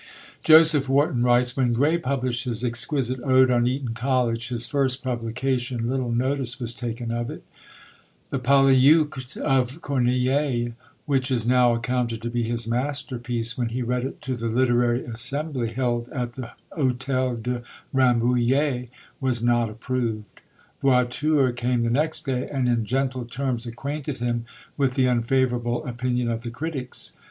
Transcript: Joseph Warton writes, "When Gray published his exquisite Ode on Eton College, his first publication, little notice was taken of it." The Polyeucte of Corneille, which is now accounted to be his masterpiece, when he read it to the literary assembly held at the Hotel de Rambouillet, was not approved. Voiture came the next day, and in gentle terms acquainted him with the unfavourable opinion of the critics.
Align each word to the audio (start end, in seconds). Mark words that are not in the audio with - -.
Joseph 0.41 0.89
Warton 0.89 1.21
writes, 1.21 1.55
"When 1.55 1.73
Gray 1.73 1.95
published 1.99 2.45
his 2.45 2.63
exquisite 2.63 3.19
Ode 3.23 3.51
on 3.51 3.67
Eton 3.67 3.93
College, 3.93 4.47
his 4.47 4.65
first 4.65 5.03
publication, 5.03 5.87
little 5.87 6.11
notice 6.11 6.59
was 6.59 6.73
taken 6.73 7.11
of 7.11 7.29
it." 7.29 7.43
The 8.31 8.39
Polyeucte 8.39 9.37
of 9.37 9.79
Corneille, 9.83 10.69
which 11.05 11.29
is 11.29 11.45
now 11.45 11.75
accounted 11.75 12.19
to 12.23 12.31
be 12.31 12.41
his 12.41 12.67
masterpiece, 12.67 13.55
when 13.55 13.69
he 13.69 13.83
read 13.83 14.03
it 14.03 14.21
to 14.23 14.35
the 14.35 14.47
literary 14.47 15.05
assembly 15.05 15.67
held 15.69 16.09
at 16.09 16.33
the 16.33 16.49
Hotel 16.71 17.35
de 17.35 17.61
Rambouillet, 17.93 18.89
was 19.19 19.43
not 19.43 19.69
approved. 19.69 20.41
Voiture 20.81 21.51
came 21.51 21.83
the 21.83 21.91
next 21.91 22.25
day, 22.25 22.47
and 22.51 22.67
in 22.67 22.85
gentle 22.85 23.25
terms 23.25 23.67
acquainted 23.67 24.17
him 24.17 24.45
with 24.77 24.95
the 24.95 25.05
unfavourable 25.05 25.85
opinion 25.85 26.27
of 26.31 26.41
the 26.41 26.49
critics. 26.49 27.13